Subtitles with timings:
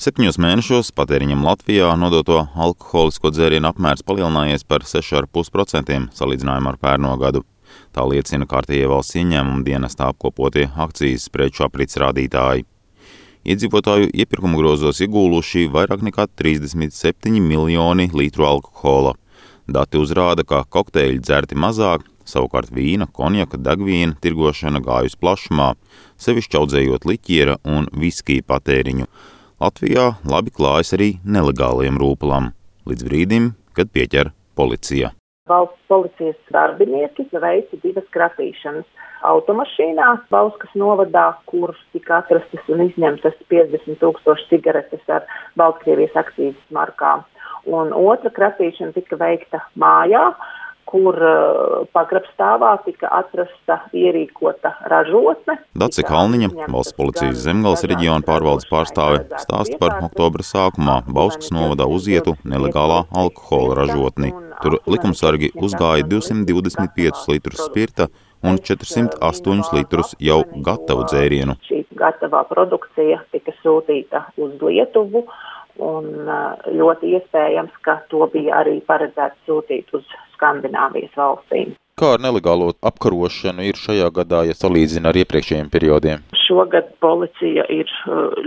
[0.00, 7.42] Septiņos mēnešos patēriņam Latvijā nodoto alkoholisko dzērienu apmērs palielinājies par 6,5% salīdzinājumā ar pērno gadu.
[7.92, 12.64] Tā liecina kārtējie valsts ieņēmuma dienestā apkopotie akcijas preču aprits rādītāji.
[13.44, 19.12] Iedzīvotāju iepirkuma grozos iegūluši vairāk nekā 37 miljoni litru alkohola.
[19.68, 25.68] Dati uzrāda, ka kokteļi dzerti mazāk, savukārt vīna, konjaka, degvīna tirgošana gājusi plašumā,
[26.16, 29.10] sevišķi audzējot liķiera un viskiju patēriņu.
[29.60, 32.46] Latvijā labi klājas arī nelegāliem rūpalam,
[32.88, 35.10] līdz brīdim, kad pieķer policija.
[35.50, 38.86] Valsts policijas darbinieki veica divas kratīšanas
[39.28, 45.28] automašīnā Bauskas novadā, kur tika atrastas un izņemtas 50 tūkstoši cigaretes ar
[45.60, 47.26] Baltkrievijas akcijas markām.
[47.68, 50.30] Un otra kratīšana tika veikta mājā,
[50.90, 55.56] kur uh, pagrabstāvā tika atrasta ierīkota ražotne.
[55.78, 62.36] Dace Kalniņa, valsts policijas zemgales reģiona pārvaldes pārstāve, stāsta par oktobra sākumā Bauskas novadā uzietu
[62.44, 64.32] nelegālā alkohola ražotni.
[64.60, 68.10] Tur likumsargi uzgāja 225 litrus spirta
[68.42, 71.56] un 408 litrus jau gatavu dzērienu.
[71.68, 75.24] Šī gatavā produkcija tika sūtīta uz Lietuvu
[75.80, 76.10] un
[76.76, 80.04] ļoti iespējams, ka to bija arī paredzēts sūtīt uz
[80.40, 81.76] Skandināvijas valstīm.
[82.00, 86.22] Kā ar nelegālo apkarošanu ir šajā gadā, ja salīdzina ar iepriekšējiem periodiem?
[86.46, 87.90] Šogad policija ir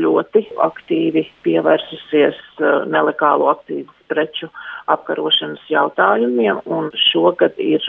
[0.00, 2.40] ļoti aktīvi pievērsusies
[2.88, 4.48] nelegālo aktīvu preču
[4.92, 7.84] apkarošanas jautājumiem, un šogad ir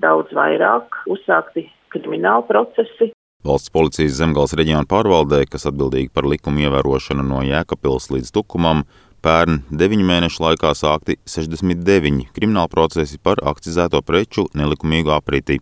[0.00, 3.12] daudz vairāk uzsākti krimināli procesi.
[3.46, 8.82] Valsts policijas zemgals reģiona pārvaldē, kas atbildīgi par likumu ievērošanu no Jēkabpils līdz Tukumam,
[9.26, 15.56] Pērn 9 mēnešu laikā sākti 69 krimināla procesi par akcizēto preču nelikumīgu apriti.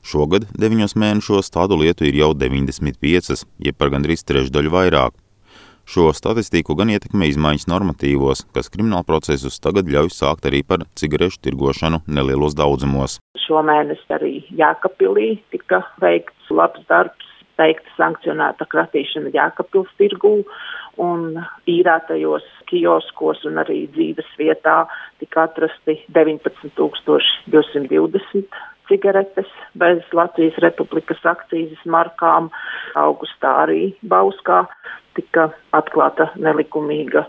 [0.00, 5.12] Šogad 9 mēnešos tādu lietu ir jau 95, jeb par gandrīz trešdaļu vairāk.
[5.84, 11.44] Šo statistiku gan ietekmē izmaiņas normatīvos, kas krimināla procesus tagad ļauj sākt arī par cigarešu
[11.44, 13.20] tirgošanu nelielos daudzumos.
[13.44, 17.25] Šomēnes arī Jākapilī tika veikts labs darbs,
[17.58, 20.34] veikta sankcionēta kratīšana Jākapils tirgū
[21.02, 21.20] un
[21.68, 24.76] īrētajos kioskos un arī dzīves vietā
[25.20, 28.44] tika atrasti 19,220
[28.88, 32.50] cigaretes bez Latvijas Republikas akcijas markām.
[32.98, 34.64] Augustā arī Bauskā
[35.18, 35.44] tika
[35.76, 37.26] atklāta nelikumīga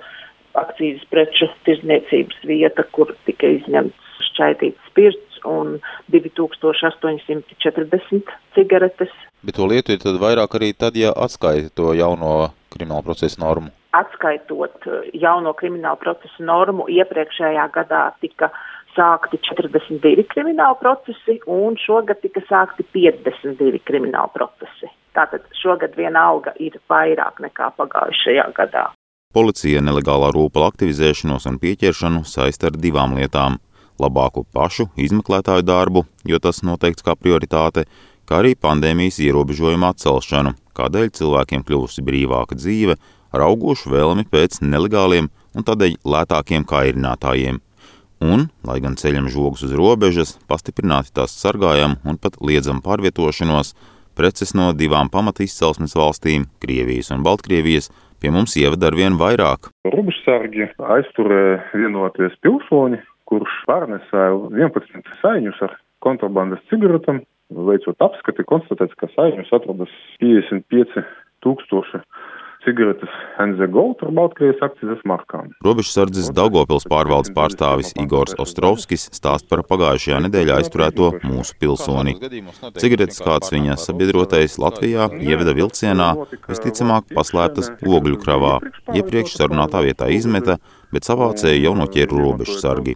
[0.58, 4.00] akcijas preču tirzniecības vieta, kur tika izņemts
[4.32, 5.80] šķaitīts spirts un
[6.14, 8.24] 2840
[8.56, 9.10] cigaretes.
[9.46, 13.70] Bet to lietu ir vairāk arī tad, ja atskaita to jauno kriminālu procesu normu?
[13.98, 18.52] Atskaitot eh, jauno kriminālu procesu normu, iepriekšējā gadā tika
[18.98, 24.88] sākti 42 krimināli procesi, un šogad tika sākti 52 krimināli procesi.
[25.18, 28.90] Tātad šogad viena alga ir vairāk nekā pagājušajā gadā.
[29.36, 33.58] Policija nelegālā rūpala aktivizēšanos un pieķeršanu saista ar divām lietām-
[34.02, 37.86] labāku pašu izmeklētāju darbu, jo tas noteikts kā prioritāte,
[38.28, 42.98] kā arī pandēmijas ierobežojuma atcelšanu, kādēļ cilvēkiem kļuvusi brīvāka dzīve
[43.34, 47.62] ar augošu vēlmi pēc nelegāliem un tādēļ lētākiem kairinātājiem.
[48.24, 53.76] Un, lai gan ceļam žogus uz robežas, pastiprināti tās sargājam un pat liedzam pārvietošanos,
[54.18, 59.70] preces no divām pamata izcelsmes valstīm, Krievijas un Baltkrievijas, pie mums ievada ar vien vairāk.
[59.86, 60.66] Robežsargi
[60.96, 67.24] aizturēja vienoties pilsoņi, kurš pārnesēja 11 saiņus ar kontrabandas cigaretēm,
[67.68, 71.06] veicot apskati, konstatēts, ka saimnes atrodas 55
[71.46, 72.04] tūkstoši
[72.68, 75.52] cigaretes NZ Gold ar Baltkrievijas akcijas markām.
[75.66, 82.18] Robežsardzes Daugopils pārvaldes pārstāvis Igors Ostrovskis stāst par pagājušajā nedēļā aizturēto mūsu pilsoni.
[82.82, 86.10] Cigaretes kāds viņa sabiedrotais Latvijā ieveda vilcienā,
[86.50, 88.58] visticamāk paslēptas ogļu kravā.
[89.00, 90.60] Iepriekš sarunātā vietā izmeta,
[90.94, 92.96] bet savācēji jau noķēra robežu sargi.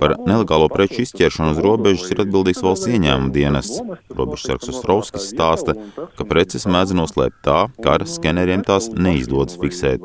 [0.00, 3.80] Par nelegālo preču izķeršanu uz robežas ir atbildīgs valsts ieņēmuma dienests.
[4.16, 5.76] Robežsargs Ostrovskis stāsta,
[6.18, 10.04] ka preces mēdz noslēpt tā, ka ar skeneriem tās neizdodas fiksēt.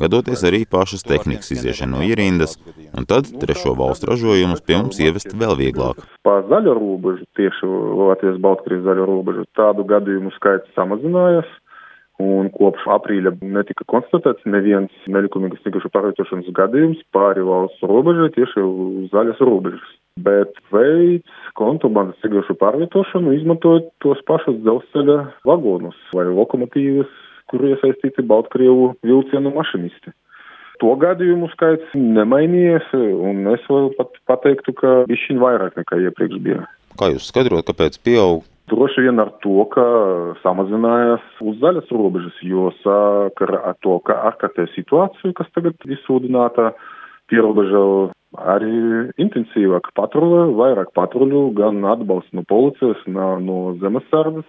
[0.00, 2.56] Gadoties arī pašas tehnikas iziešana no ierindas,
[2.94, 6.04] un tad trešo valstu ražojumus pie mums ievest vēl vieglāk.
[6.26, 7.68] Pa zaļo robežu, tieši
[8.00, 11.50] Latvijas Baltkrievijas zaļo robežu, tādu gadījumu skaits samazinājās
[12.22, 19.10] un kopš aprīļa netika konstatēts neviens nelikumīgas cigarešu pārvietošanas gadījums pāri valsts robežai tieši uz
[19.14, 19.94] zaļas robežas.
[20.24, 25.18] Bet veids kontrabandas cigarešu pārvietošanu izmantojot tos pašus dzelzceļa
[25.48, 27.10] vagonus vai lokomotīvas,
[27.50, 30.14] kur iesaistīti Baltkrievu vilcienu mašinisti.
[30.82, 36.64] To gadījumu skaits nemainījies, un es vēl pat pateiktu, ka bišķiņ vairāk nekā iepriekš bija.
[36.98, 39.84] Kā jūs skaidrot, kāpēc pieaug Droši vien ar to, ka
[40.40, 46.70] samazinājās uz zaļas robežas, jo sakara ar to, ka ārkārtēja situācija, kas tagad izsūdināta
[47.28, 47.82] pierobeža
[48.54, 48.72] arī
[49.20, 54.48] intensīvāk patrulē, vairāk patruļu, gan atbalsts no policijas, no zemesardzes.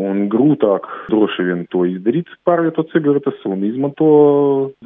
[0.00, 4.06] Un grūtāk droši vien to izdarīt, pārvietot cigaretes un izmanto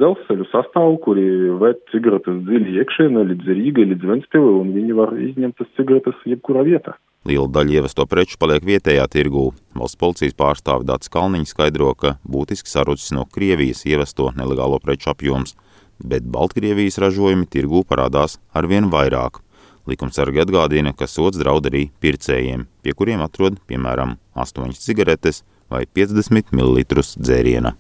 [0.00, 1.26] dzelzceļu sastāvu, kuri
[1.60, 6.66] ved cigaretes dziļi iekšienē līdz Rīgai, līdz Ventspili, un viņi var izņemt tas cigaretes jebkurā
[6.66, 6.96] vietā.
[7.26, 9.48] Liela daļa ievesto preču paliek vietējā tirgū.
[9.78, 15.54] Valsts policijas pārstāve Dācis Kalniņš skaidro, ka būtiski sarucis no Krievijas ievesto nelegālo preču apjoms,
[16.02, 19.45] bet Baltkrievijas ražojumi tirgū parādās arvien vairāk.
[19.86, 26.50] Likumsargi atgādina, ka sots draud arī pircējiem, pie kuriem atrod, piemēram, 8 cigaretes vai 50
[26.54, 26.82] ml
[27.16, 27.76] dzēriena.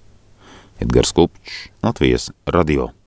[0.82, 2.96] Edgars Kupčs, Latvijas radio.